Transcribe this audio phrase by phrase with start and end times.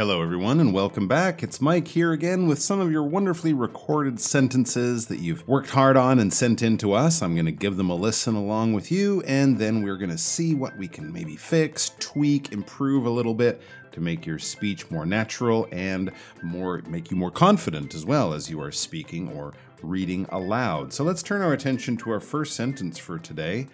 [0.00, 1.42] Hello, everyone, and welcome back.
[1.42, 5.98] It's Mike here again with some of your wonderfully recorded sentences that you've worked hard
[5.98, 7.20] on and sent in to us.
[7.20, 10.16] I'm going to give them a listen along with you, and then we're going to
[10.16, 13.60] see what we can maybe fix, tweak, improve a little bit
[13.92, 16.10] to make your speech more natural and
[16.42, 20.94] more make you more confident as well as you are speaking or reading aloud.
[20.94, 23.66] So let's turn our attention to our first sentence for today.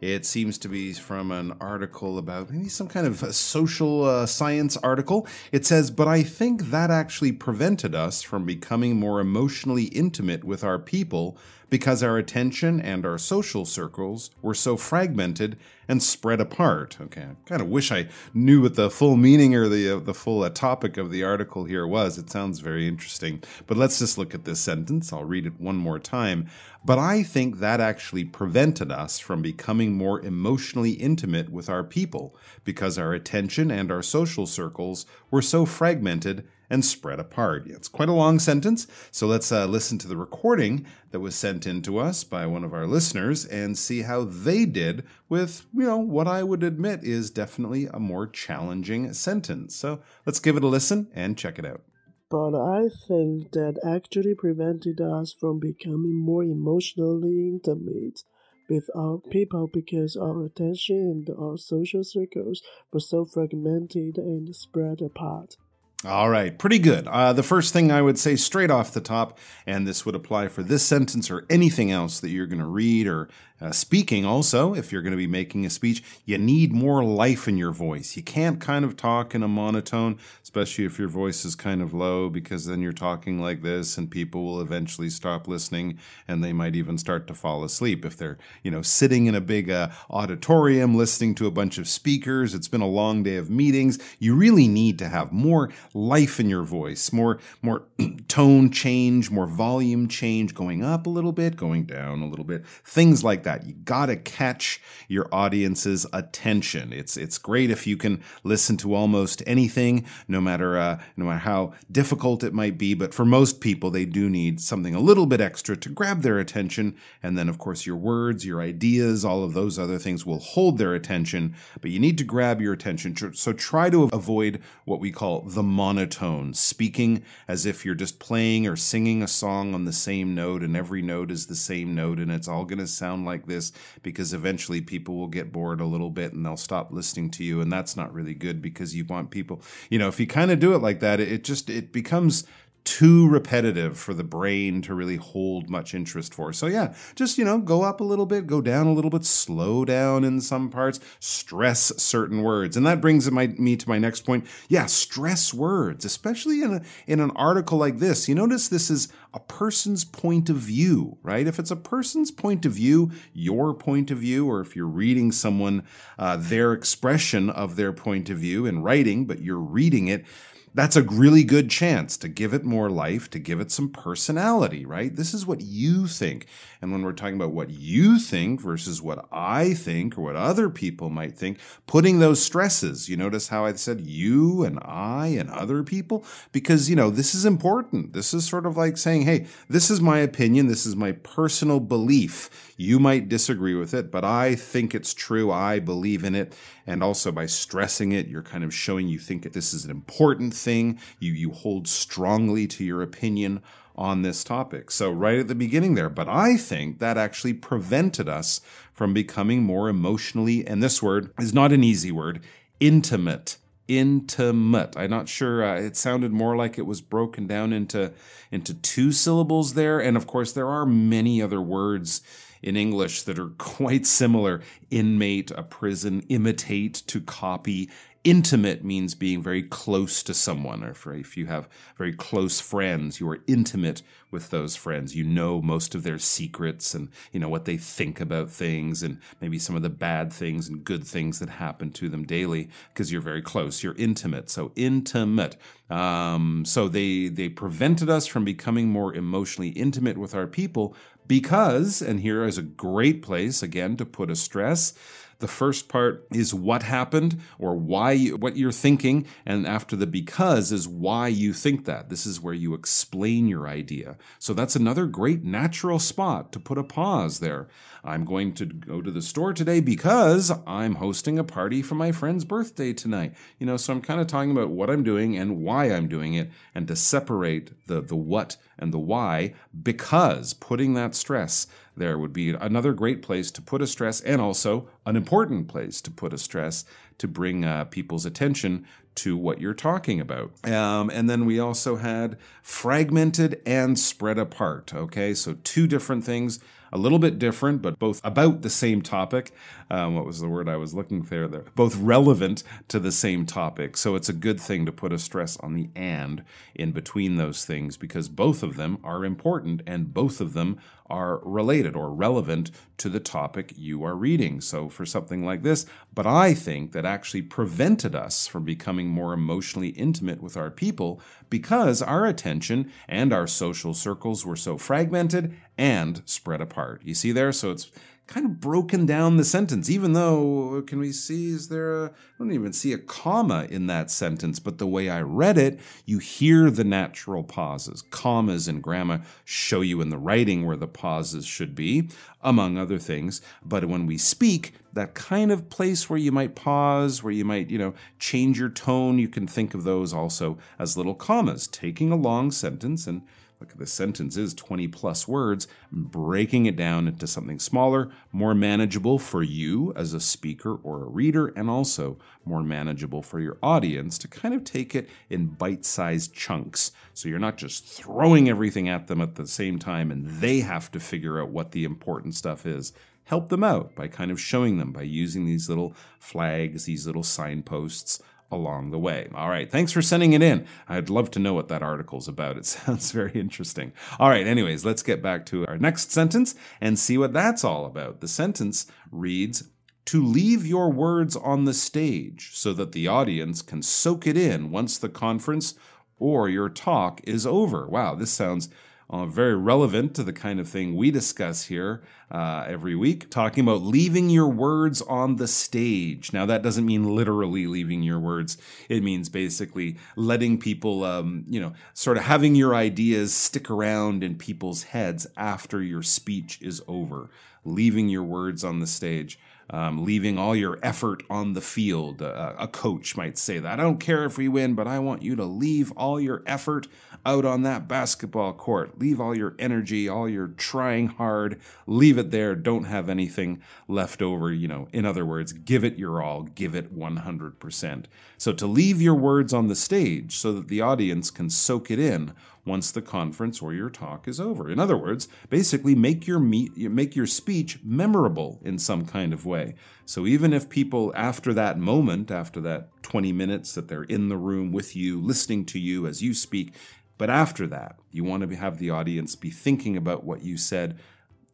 [0.00, 4.76] It seems to be from an article about maybe some kind of social uh, science
[4.78, 5.26] article.
[5.52, 10.64] It says, But I think that actually prevented us from becoming more emotionally intimate with
[10.64, 11.36] our people
[11.70, 15.56] because our attention and our social circles were so fragmented
[15.88, 16.98] and spread apart.
[17.00, 20.14] Okay, I kind of wish I knew what the full meaning or the uh, the
[20.14, 22.18] full uh, topic of the article here was.
[22.18, 23.42] It sounds very interesting.
[23.66, 25.12] But let's just look at this sentence.
[25.12, 26.48] I'll read it one more time.
[26.84, 32.36] But I think that actually prevented us from becoming more emotionally intimate with our people
[32.64, 37.66] because our attention and our social circles were so fragmented and spread apart.
[37.66, 41.66] It's quite a long sentence, so let's uh, listen to the recording that was sent
[41.66, 45.82] in to us by one of our listeners and see how they did with, you
[45.82, 49.74] know, what I would admit is definitely a more challenging sentence.
[49.74, 51.82] So let's give it a listen and check it out.
[52.30, 58.22] But I think that actually prevented us from becoming more emotionally intimate
[58.68, 65.02] with our people because our attention and our social circles were so fragmented and spread
[65.02, 65.56] apart.
[66.02, 67.06] All right, pretty good.
[67.06, 70.48] Uh, the first thing I would say straight off the top, and this would apply
[70.48, 73.28] for this sentence or anything else that you're going to read or
[73.60, 77.46] uh, speaking also, if you're going to be making a speech, you need more life
[77.46, 78.16] in your voice.
[78.16, 81.92] You can't kind of talk in a monotone, especially if your voice is kind of
[81.92, 86.54] low, because then you're talking like this and people will eventually stop listening and they
[86.54, 88.06] might even start to fall asleep.
[88.06, 91.86] If they're, you know, sitting in a big uh, auditorium listening to a bunch of
[91.86, 96.38] speakers, it's been a long day of meetings, you really need to have more life
[96.38, 97.84] in your voice, more, more
[98.28, 102.66] tone change, more volume change, going up a little bit, going down a little bit,
[102.66, 103.66] things like that.
[103.66, 106.92] You got to catch your audience's attention.
[106.92, 111.38] It's it's great if you can listen to almost anything, no matter uh, no matter
[111.38, 112.94] how difficult it might be.
[112.94, 116.38] But for most people, they do need something a little bit extra to grab their
[116.38, 116.96] attention.
[117.22, 120.78] And then, of course, your words, your ideas, all of those other things will hold
[120.78, 121.54] their attention.
[121.80, 123.16] But you need to grab your attention.
[123.34, 128.66] So try to avoid what we call the monotone, speaking as if you're just playing
[128.66, 132.18] or singing a song on the same note, and every note is the same note,
[132.18, 135.86] and it's all going to sound like this because eventually people will get bored a
[135.86, 139.04] little bit and they'll stop listening to you and that's not really good because you
[139.06, 141.92] want people you know if you kind of do it like that it just it
[141.92, 142.44] becomes
[142.90, 146.52] too repetitive for the brain to really hold much interest for.
[146.52, 149.24] So yeah, just you know, go up a little bit, go down a little bit,
[149.24, 152.76] slow down in some parts, stress certain words.
[152.76, 154.44] And that brings my, me to my next point.
[154.68, 158.28] Yeah, stress words, especially in a, in an article like this.
[158.28, 161.46] You notice this is a person's point of view, right?
[161.46, 165.30] If it's a person's point of view, your point of view, or if you're reading
[165.30, 165.84] someone
[166.18, 170.24] uh, their expression of their point of view in writing, but you're reading it,
[170.72, 174.84] that's a really good chance to give it more life, to give it some personality,
[174.84, 175.14] right?
[175.14, 176.46] This is what you think.
[176.80, 180.70] And when we're talking about what you think versus what I think or what other
[180.70, 185.50] people might think, putting those stresses, you notice how I said you and I and
[185.50, 186.24] other people?
[186.52, 188.12] Because, you know, this is important.
[188.12, 190.68] This is sort of like saying, hey, this is my opinion.
[190.68, 192.72] This is my personal belief.
[192.76, 195.50] You might disagree with it, but I think it's true.
[195.50, 196.54] I believe in it.
[196.86, 200.54] And also by stressing it, you're kind of showing you think this is an important
[200.60, 200.98] thing.
[201.18, 203.62] You, you hold strongly to your opinion
[203.96, 204.90] on this topic.
[204.90, 208.60] So, right at the beginning there, but I think that actually prevented us
[208.92, 212.40] from becoming more emotionally, and this word is not an easy word,
[212.80, 213.56] intimate.
[213.88, 214.96] Intimate.
[214.96, 215.64] I'm not sure.
[215.64, 218.12] Uh, it sounded more like it was broken down into
[218.52, 222.22] into two syllables there, and of course there are many other words
[222.62, 224.62] in English that are quite similar.
[224.90, 227.90] Inmate, a prison, imitate, to copy,
[228.22, 233.26] Intimate means being very close to someone, or if you have very close friends, you
[233.30, 235.16] are intimate with those friends.
[235.16, 239.18] You know most of their secrets and you know what they think about things and
[239.40, 243.10] maybe some of the bad things and good things that happen to them daily because
[243.10, 243.82] you're very close.
[243.82, 244.50] You're intimate.
[244.50, 245.56] So intimate.
[245.88, 250.94] Um, so they they prevented us from becoming more emotionally intimate with our people
[251.26, 254.94] because, and here is a great place again to put a stress
[255.40, 260.06] the first part is what happened or why you, what you're thinking, and after the
[260.06, 262.08] because is why you think that.
[262.08, 264.16] This is where you explain your idea.
[264.38, 267.68] So that's another great natural spot to put a pause there.
[268.02, 272.12] I'm going to go to the store today because I'm hosting a party for my
[272.12, 273.34] friend's birthday tonight.
[273.58, 276.34] You know, so I'm kind of talking about what I'm doing and why I'm doing
[276.34, 281.66] it and to separate the the what and the why because putting that stress
[282.00, 286.00] there would be another great place to put a stress and also an important place
[286.00, 286.84] to put a stress
[287.18, 288.86] to bring uh, people's attention
[289.20, 290.52] to what you're talking about.
[290.64, 294.94] Um, and then we also had fragmented and spread apart.
[294.94, 296.60] Okay, so two different things
[296.92, 299.52] a little bit different, but both about the same topic.
[299.90, 301.64] Um, what was the word I was looking for there?
[301.74, 303.96] Both relevant to the same topic.
[303.96, 306.44] So it's a good thing to put a stress on the and
[306.74, 310.78] in between those things because both of them are important and both of them
[311.08, 314.60] are related or relevant to the topic you are reading.
[314.60, 319.32] So for something like this, but I think that actually prevented us from becoming more
[319.32, 325.56] emotionally intimate with our people because our attention and our social circles were so fragmented
[325.76, 327.02] and spread apart.
[327.04, 327.52] You see there?
[327.52, 327.90] So it's
[328.30, 332.10] kind of broken down the sentence, even though, can we see, is there a, I
[332.38, 336.18] don't even see a comma in that sentence, but the way I read it, you
[336.18, 338.02] hear the natural pauses.
[338.02, 342.08] Commas in grammar show you in the writing where the pauses should be,
[342.40, 343.42] among other things.
[343.64, 347.68] But when we speak, that kind of place where you might pause, where you might,
[347.68, 352.12] you know, change your tone, you can think of those also as little commas, taking
[352.12, 353.22] a long sentence and
[353.60, 359.18] Look, the sentence is 20 plus words, breaking it down into something smaller, more manageable
[359.18, 362.16] for you as a speaker or a reader, and also
[362.46, 366.92] more manageable for your audience to kind of take it in bite sized chunks.
[367.12, 370.90] So you're not just throwing everything at them at the same time and they have
[370.92, 374.78] to figure out what the important stuff is help them out by kind of showing
[374.78, 378.20] them by using these little flags, these little signposts
[378.50, 379.28] along the way.
[379.34, 380.66] All right, thanks for sending it in.
[380.88, 382.56] I'd love to know what that article's about.
[382.56, 383.92] It sounds very interesting.
[384.18, 387.86] All right, anyways, let's get back to our next sentence and see what that's all
[387.86, 388.20] about.
[388.20, 389.64] The sentence reads,
[390.06, 394.70] to leave your words on the stage so that the audience can soak it in
[394.72, 395.74] once the conference
[396.18, 397.86] or your talk is over.
[397.86, 398.68] Wow, this sounds
[399.10, 403.64] uh, very relevant to the kind of thing we discuss here uh, every week, talking
[403.64, 406.32] about leaving your words on the stage.
[406.32, 408.56] Now, that doesn't mean literally leaving your words.
[408.88, 414.22] It means basically letting people, um, you know, sort of having your ideas stick around
[414.22, 417.30] in people's heads after your speech is over,
[417.64, 419.40] leaving your words on the stage
[419.70, 422.22] um, leaving all your effort on the field.
[422.22, 423.78] Uh, a coach might say that.
[423.78, 426.88] I don't care if we win, but I want you to leave all your effort
[427.24, 428.98] out on that basketball court.
[428.98, 432.54] Leave all your energy, all your trying hard, leave it there.
[432.54, 434.52] Don't have anything left over.
[434.52, 438.04] You know, in other words, give it your all, give it 100%.
[438.38, 441.98] So to leave your words on the stage so that the audience can soak it
[441.98, 442.32] in
[442.64, 444.70] once the conference or your talk is over.
[444.70, 449.46] In other words, basically make your meet, make your speech memorable in some kind of
[449.46, 449.74] way.
[450.04, 454.36] So even if people after that moment, after that 20 minutes that they're in the
[454.36, 456.74] room with you, listening to you as you speak,
[457.18, 460.98] but after that, you want to have the audience be thinking about what you said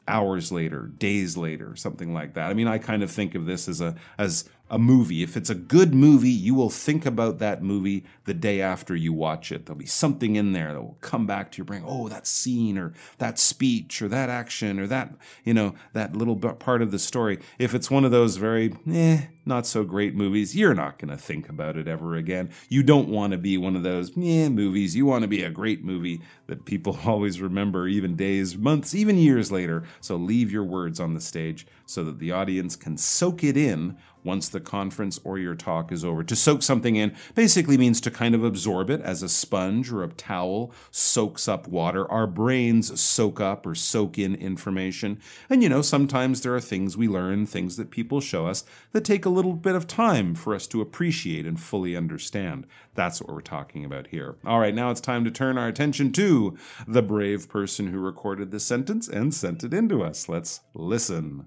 [0.09, 2.51] hours later, days later, something like that.
[2.51, 5.23] I mean, I kind of think of this as a as a movie.
[5.23, 9.13] If it's a good movie, you will think about that movie the day after you
[9.13, 9.67] watch it.
[9.67, 11.85] There'll be something in there that will come back to your brain.
[11.87, 16.37] Oh, that scene or that speech or that action or that, you know, that little
[16.37, 17.39] part of the story.
[17.59, 21.17] If it's one of those very, eh, not so great movies, you're not going to
[21.17, 22.51] think about it ever again.
[22.69, 24.97] You don't want to be one of those, eh, movies.
[24.97, 29.17] You want to be a great movie that people always remember, even days, months, even
[29.17, 29.85] years later.
[30.01, 33.97] So leave your words on the stage so that the audience can soak it in
[34.27, 36.23] once the conference or your talk is over.
[36.23, 40.03] To soak something in basically means to kind of absorb it as a sponge or
[40.03, 42.11] a towel soaks up water.
[42.11, 45.21] Our brains soak up or soak in information.
[45.49, 49.05] And you know, sometimes there are things we learn, things that people show us that
[49.05, 52.67] take a little bit of time for us to appreciate and fully understand.
[52.95, 54.37] That's what we're talking about here.
[54.45, 56.57] All right, now it's time to turn our attention to
[56.89, 60.29] the brave person who recorded this sentence and sent it into us.
[60.29, 61.47] Let's listen.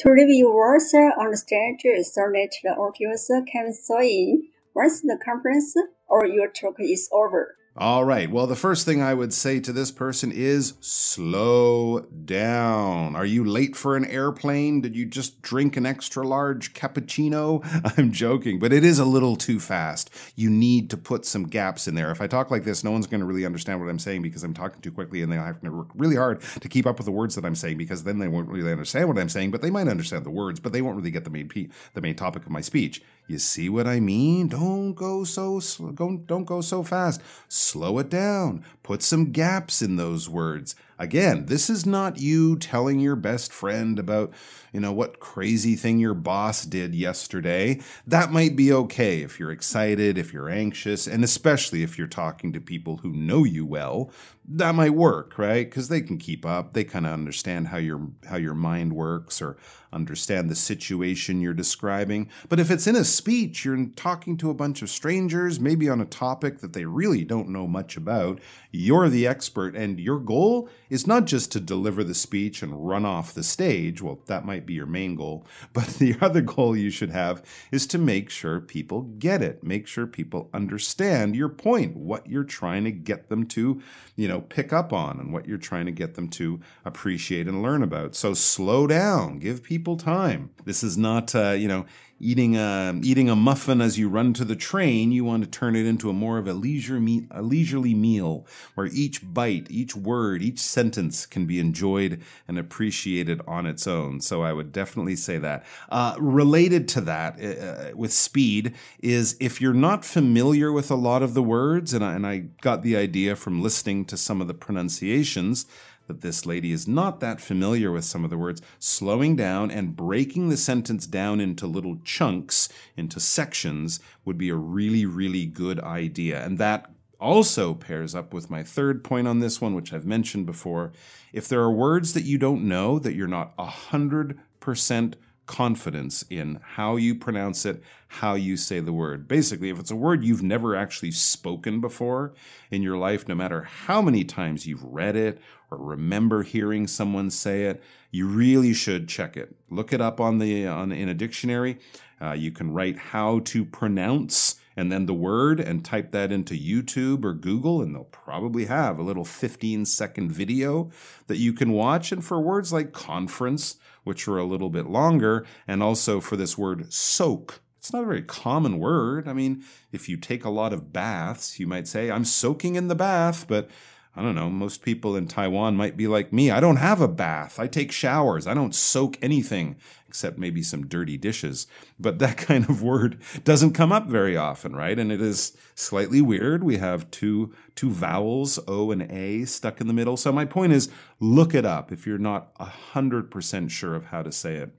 [0.00, 3.72] To review words on the stage, select the audience can
[4.02, 5.74] in once the conference
[6.06, 7.56] or your talk is over.
[7.78, 8.30] All right.
[8.30, 13.14] Well, the first thing I would say to this person is slow down.
[13.14, 14.80] Are you late for an airplane?
[14.80, 17.60] Did you just drink an extra large cappuccino?
[17.98, 20.08] I'm joking, but it is a little too fast.
[20.36, 22.10] You need to put some gaps in there.
[22.10, 24.42] If I talk like this, no one's going to really understand what I'm saying because
[24.42, 27.04] I'm talking too quickly and they have to work really hard to keep up with
[27.04, 29.60] the words that I'm saying because then they won't really understand what I'm saying, but
[29.60, 31.46] they might understand the words, but they won't really get the main
[31.92, 33.02] the main topic of my speech.
[33.26, 34.48] You see what I mean?
[34.48, 35.90] Don't go so slow.
[35.90, 37.20] Don't go so fast.
[37.48, 38.64] Slow it down.
[38.82, 40.76] Put some gaps in those words.
[40.98, 44.32] Again, this is not you telling your best friend about,
[44.72, 47.80] you know, what crazy thing your boss did yesterday.
[48.06, 52.52] That might be okay if you're excited, if you're anxious, and especially if you're talking
[52.54, 54.10] to people who know you well.
[54.48, 55.68] That might work, right?
[55.68, 56.72] Because they can keep up.
[56.72, 59.56] They kind of understand how your how your mind works or
[59.92, 62.28] understand the situation you're describing.
[62.48, 66.00] But if it's in a speech, you're talking to a bunch of strangers, maybe on
[66.00, 70.68] a topic that they really don't know much about, you're the expert, and your goal
[70.88, 74.00] is not just to deliver the speech and run off the stage.
[74.02, 75.46] Well, that might be your main goal.
[75.72, 79.86] But the other goal you should have is to make sure people get it, make
[79.86, 83.82] sure people understand your point, what you're trying to get them to,
[84.14, 87.62] you know, pick up on, and what you're trying to get them to appreciate and
[87.62, 88.14] learn about.
[88.14, 90.50] So slow down, give people time.
[90.64, 91.84] This is not, uh, you know,
[92.18, 95.76] eating a eating a muffin as you run to the train, you want to turn
[95.76, 99.94] it into a more of a leisure me- a leisurely meal where each bite, each
[99.94, 104.20] word, each sentence can be enjoyed and appreciated on its own.
[104.20, 105.64] So I would definitely say that.
[105.88, 110.94] Uh, related to that, uh, uh with speed, is if you're not familiar with a
[110.94, 114.40] lot of the words, and I, and I got the idea from listening to some
[114.40, 115.66] of the pronunciations
[116.06, 119.96] that this lady is not that familiar with some of the words, slowing down and
[119.96, 125.80] breaking the sentence down into little chunks, into sections, would be a really, really good
[125.80, 126.44] idea.
[126.44, 130.46] And that also pairs up with my third point on this one, which I've mentioned
[130.46, 130.92] before.
[131.32, 135.14] If there are words that you don't know, that you're not 100%
[135.46, 139.26] confidence in how you pronounce it, how you say the word.
[139.28, 142.34] Basically, if it's a word you've never actually spoken before
[142.70, 147.30] in your life, no matter how many times you've read it or remember hearing someone
[147.30, 149.56] say it, you really should check it.
[149.70, 151.78] Look it up on the on in a dictionary.
[152.20, 156.54] Uh, you can write how to pronounce and then the word and type that into
[156.54, 160.90] YouTube or Google, and they'll probably have a little 15 second video
[161.26, 162.12] that you can watch.
[162.12, 166.58] And for words like conference, which are a little bit longer, and also for this
[166.58, 167.60] word soak.
[167.78, 169.28] It's not a very common word.
[169.28, 172.88] I mean, if you take a lot of baths, you might say, I'm soaking in
[172.88, 173.70] the bath, but
[174.16, 176.50] I don't know, most people in Taiwan might be like me.
[176.50, 177.60] I don't have a bath.
[177.60, 178.46] I take showers.
[178.46, 179.76] I don't soak anything
[180.08, 181.66] except maybe some dirty dishes.
[182.00, 184.98] But that kind of word doesn't come up very often, right?
[184.98, 186.64] And it is slightly weird.
[186.64, 190.16] We have two two vowels, O and A, stuck in the middle.
[190.16, 190.88] So my point is
[191.20, 194.70] look it up if you're not 100% sure of how to say it.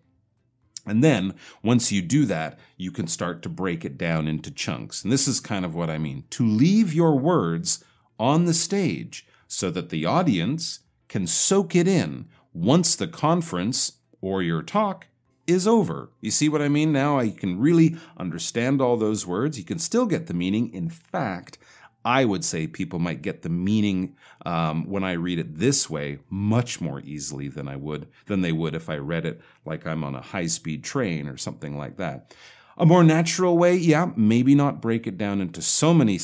[0.87, 5.03] And then once you do that, you can start to break it down into chunks.
[5.03, 6.23] And this is kind of what I mean.
[6.31, 7.83] To leave your words
[8.17, 14.41] on the stage so that the audience can soak it in once the conference or
[14.41, 15.07] your talk
[15.45, 16.09] is over.
[16.19, 16.91] You see what I mean?
[16.91, 19.57] Now I can really understand all those words.
[19.57, 20.73] You can still get the meaning.
[20.73, 21.57] In fact,
[22.03, 26.19] I would say people might get the meaning um, when I read it this way
[26.29, 30.03] much more easily than I would than they would if I read it like I'm
[30.03, 32.33] on a high speed train or something like that.
[32.79, 36.19] A more natural way, yeah, maybe not break it down into so many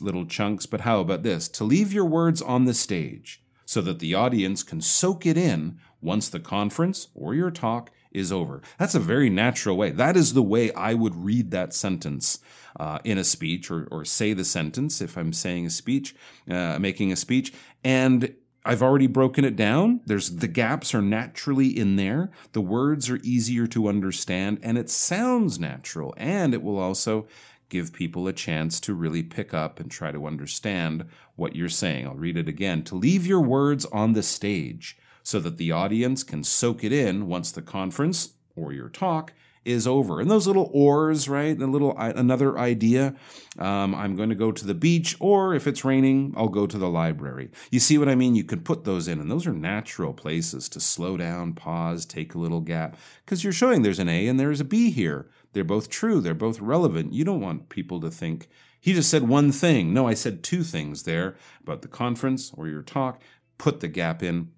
[0.00, 1.48] little chunks, but how about this?
[1.48, 5.78] To leave your words on the stage so that the audience can soak it in
[6.02, 8.60] once the conference or your talk is over.
[8.78, 9.90] That's a very natural way.
[9.92, 12.38] That is the way I would read that sentence
[12.78, 16.14] uh, in a speech or, or say the sentence if I'm saying a speech,
[16.50, 17.54] uh, making a speech.
[17.82, 18.34] And
[18.64, 20.00] I've already broken it down.
[20.06, 22.30] There's the gaps are naturally in there.
[22.52, 27.26] The words are easier to understand and it sounds natural and it will also
[27.68, 31.04] give people a chance to really pick up and try to understand
[31.36, 32.06] what you're saying.
[32.06, 32.82] I'll read it again.
[32.84, 37.26] To leave your words on the stage so that the audience can soak it in
[37.26, 39.32] once the conference or your talk
[39.64, 40.20] is over.
[40.20, 41.58] And those little ors, right?
[41.58, 43.14] The little another idea.
[43.58, 46.78] Um, I'm going to go to the beach, or if it's raining, I'll go to
[46.78, 47.50] the library.
[47.70, 48.34] You see what I mean?
[48.34, 52.34] You can put those in, and those are natural places to slow down, pause, take
[52.34, 55.28] a little gap, because you're showing there's an A and there's a B here.
[55.52, 56.20] They're both true.
[56.20, 57.12] They're both relevant.
[57.12, 58.48] You don't want people to think
[58.84, 59.94] he just said one thing.
[59.94, 63.22] No, I said two things there about the conference or your talk.
[63.56, 64.50] Put the gap in,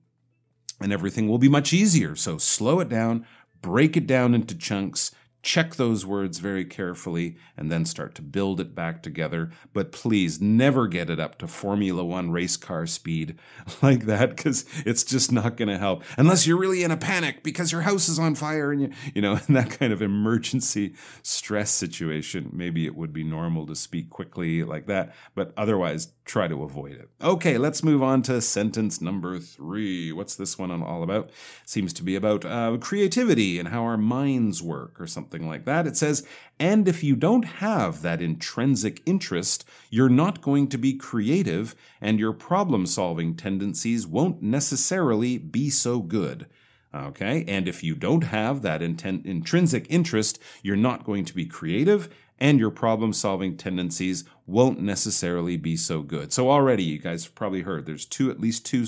[0.81, 2.17] and everything will be much easier.
[2.17, 3.25] So slow it down,
[3.66, 5.11] break it down into chunks,
[5.47, 9.49] check those words very carefully, and then start to build it back together.
[9.73, 13.38] But please never get it up to Formula One race car speed
[13.83, 17.45] like that because it's just not going to help unless you're really in a panic
[17.45, 20.95] because your house is on fire and you, you know, in that kind of emergency
[21.23, 22.50] stress situation.
[22.53, 26.93] Maybe it would be normal to speak quickly like that, but otherwise, try to avoid
[26.93, 27.09] it.
[27.23, 30.11] Okay, let's move on to sentence number three.
[30.11, 31.31] What's this one all about?
[31.65, 35.64] Seems to be about uh, creativity and how our minds work or something something like
[35.66, 35.87] that.
[35.87, 36.26] It says,
[36.59, 42.19] and if you don't have that intrinsic interest, you're not going to be creative, and
[42.19, 46.47] your problem solving tendencies won't necessarily be so good.
[46.95, 51.45] Okay, and if you don't have that intent, intrinsic interest, you're not going to be
[51.45, 56.33] creative, and your problem solving tendencies won't necessarily be so good.
[56.33, 58.87] So, already, you guys have probably heard there's two, at least two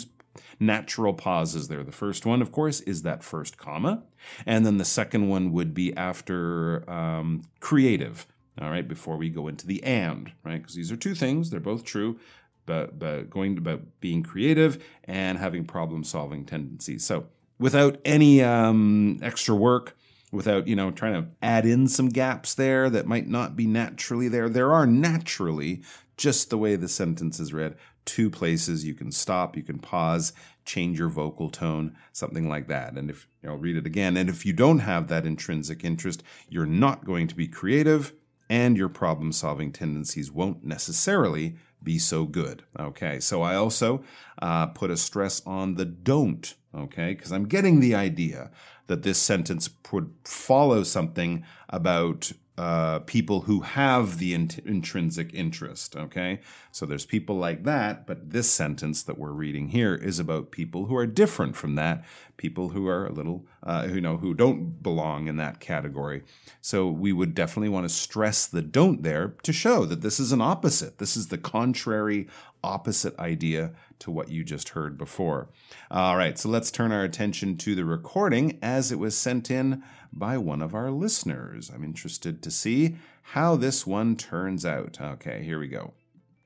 [0.60, 1.82] natural pauses there.
[1.82, 4.02] The first one, of course, is that first comma.
[4.46, 8.26] And then the second one would be after um, creative,
[8.60, 10.60] all right, before we go into the and, right?
[10.60, 12.18] Because these are two things, they're both true,
[12.66, 17.04] but, but going about being creative and having problem solving tendencies.
[17.04, 17.26] So
[17.58, 19.96] without any um, extra work,
[20.30, 24.28] without you know trying to add in some gaps there that might not be naturally
[24.28, 25.82] there there are naturally
[26.16, 27.74] just the way the sentence is read
[28.08, 30.32] two places you can stop, you can pause,
[30.64, 32.94] change your vocal tone, something like that.
[32.94, 34.16] And if I'll read it again.
[34.16, 38.14] And if you don't have that intrinsic interest, you're not going to be creative
[38.48, 42.64] and your problem solving tendencies won't necessarily be so good.
[42.80, 44.02] Okay, so I also
[44.40, 48.50] uh, put a stress on the don't, okay, because I'm getting the idea
[48.86, 55.94] that this sentence would follow something about uh, people who have the int- intrinsic interest.
[55.94, 56.40] Okay,
[56.78, 60.86] so there's people like that, but this sentence that we're reading here is about people
[60.86, 62.04] who are different from that,
[62.36, 66.22] people who are a little, uh, you know, who don't belong in that category.
[66.60, 70.30] So we would definitely want to stress the don't there to show that this is
[70.30, 70.98] an opposite.
[70.98, 72.28] This is the contrary,
[72.62, 75.48] opposite idea to what you just heard before.
[75.90, 79.82] All right, so let's turn our attention to the recording as it was sent in
[80.12, 81.72] by one of our listeners.
[81.74, 82.94] I'm interested to see
[83.34, 84.98] how this one turns out.
[85.00, 85.92] Okay, here we go.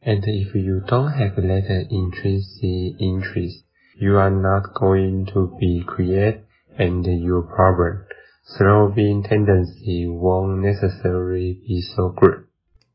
[0.05, 3.65] And if you don't have that intrinsic interest,
[3.97, 6.43] you are not going to be creative
[6.77, 8.05] and your problem
[8.45, 12.45] solving tendency won't necessarily be so good.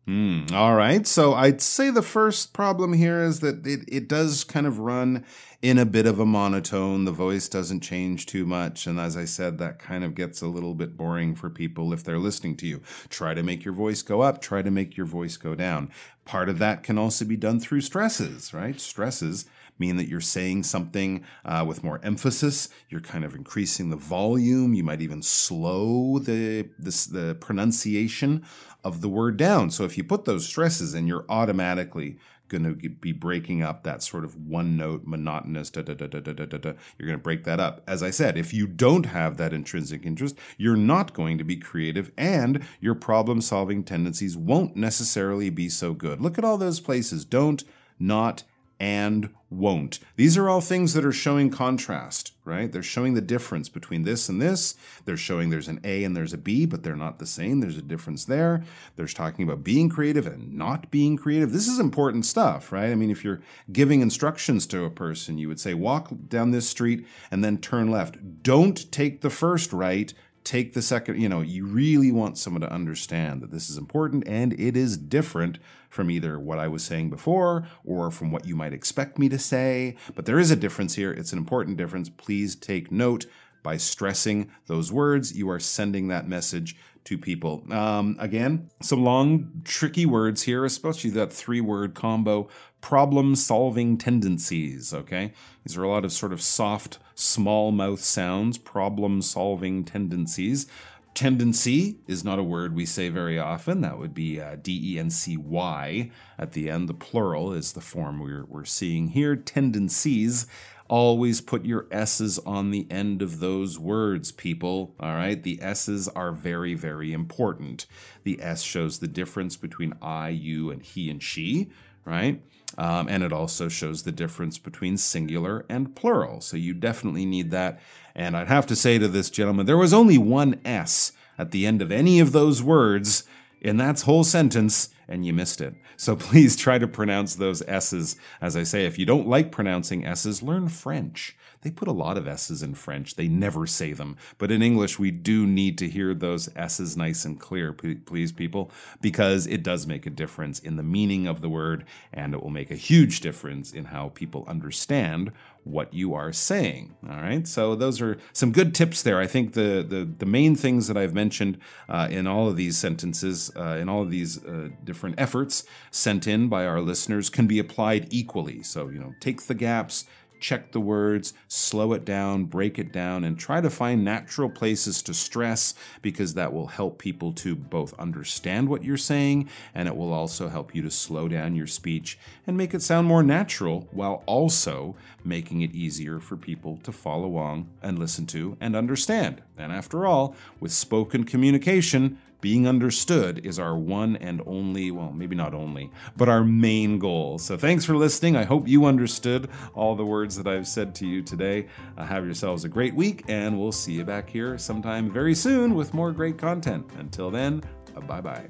[0.08, 1.06] Mm, all right.
[1.06, 5.26] So I'd say the first problem here is that it, it does kind of run
[5.62, 7.04] in a bit of a monotone.
[7.04, 8.88] The voice doesn't change too much.
[8.88, 12.06] And as I said, that kind of gets a little bit boring for people if
[12.06, 12.82] they're listening to you.
[13.10, 15.92] Try to make your voice go up, try to make your voice go down.
[16.24, 18.80] Part of that can also be done through stresses, right?
[18.80, 19.46] Stresses
[19.80, 22.70] mean that you're saying something uh, with more emphasis.
[22.90, 24.74] You're kind of increasing the volume.
[24.74, 28.46] You might even slow the this, the pronunciation
[28.84, 29.72] of the word down.
[29.72, 34.02] So if you put those stresses in, you're automatically going to be breaking up that
[34.02, 37.24] sort of one note monotonous da, da, da, da, da, da, da, you're going to
[37.24, 37.82] break that up.
[37.88, 41.58] As i said if you don't have that intrinsic interest you're not going to be
[41.58, 46.22] creative and your problem solving tendencies won't necessarily be so good.
[46.22, 47.26] Look at all those places.
[47.26, 47.64] Don't
[48.00, 48.44] not
[48.80, 50.00] and won't.
[50.18, 52.72] These are all things that are showing contrast, right?
[52.72, 54.76] They're showing the difference between this and this.
[55.06, 57.62] They're showing there's an A and there's a B, but they're not the same.
[57.62, 58.64] There's a difference there.
[58.98, 61.54] There's talking about being creative and not being creative.
[61.54, 62.92] This is important stuff, right?
[62.92, 66.68] I mean, if you're giving instructions to a person, you would say, walk down this
[66.68, 68.44] street and then turn left.
[68.44, 70.14] Don't take the first right
[70.48, 74.26] take the second, you know, you really want someone to understand that this is important
[74.28, 78.56] and it is different from either what I was saying before or from what you
[78.56, 79.98] might expect me to say.
[80.16, 81.12] But there is a difference here.
[81.12, 82.10] It's an important difference.
[82.10, 83.26] Please take note.
[83.64, 87.64] By stressing those words, you are sending that message to people.
[87.72, 92.50] Um, again, some long, tricky words here, especially that three word combo
[92.82, 94.94] problem solving tendencies.
[94.94, 95.34] Okay.
[95.64, 100.68] These are a lot of sort of soft, small mouth sounds, problem solving tendencies.
[101.14, 103.82] Tendency is not a word we say very often.
[103.82, 106.88] That would be uh, D E N C Y at the end.
[106.88, 109.36] The plural is the form we're, we're seeing here.
[109.36, 110.46] Tendencies.
[110.90, 114.96] Always put your S's on the end of those words, people.
[115.00, 115.42] All right.
[115.42, 117.86] The S's are very, very important.
[118.24, 121.70] The S shows the difference between I, you, and he and she,
[122.06, 122.42] right?
[122.78, 126.42] Um, and it also shows the difference between singular and plural.
[126.42, 127.80] So you definitely need that.
[128.16, 131.66] And I'd have to say to this gentleman, there was only one S at the
[131.66, 133.24] end of any of those words
[133.62, 135.76] in that whole sentence, and you missed it.
[135.96, 138.18] So please try to pronounce those S's.
[138.42, 141.36] As I say, if you don't like pronouncing S's, learn French.
[141.62, 143.16] They put a lot of S's in French.
[143.16, 144.16] They never say them.
[144.38, 148.72] But in English, we do need to hear those S's nice and clear, please, people,
[149.02, 152.52] because it does make a difference in the meaning of the word, and it will
[152.52, 155.32] make a huge difference in how people understand
[155.72, 156.96] what you are saying.
[157.10, 157.48] All right.
[157.48, 159.20] So those are some good tips there.
[159.20, 161.58] I think the the, the main things that I've mentioned
[161.90, 166.28] uh, in all of these sentences, uh, in all of these uh, different efforts sent
[166.28, 168.64] in by our listeners, can be applied equally.
[168.64, 170.06] So you know, take the gaps,
[170.40, 175.02] check the words, slow it down, break it down, and try to find natural places
[175.04, 179.96] to stress because that will help people to both understand what you're saying and it
[179.96, 183.88] will also help you to slow down your speech and make it sound more natural
[183.92, 189.42] while also making it easier for people to follow along and listen to and understand.
[189.58, 195.36] And after all, with spoken communication, being understood is our one and only, well, maybe
[195.36, 197.38] not only, but our main goal.
[197.40, 198.36] So thanks for listening.
[198.36, 201.68] I hope you understood all the words that I've said to you today.
[201.98, 205.76] Uh, have yourselves a great week, and we'll see you back here sometime very soon
[205.76, 206.86] with more great content.
[206.98, 207.64] Until then,
[208.08, 208.48] bye bye.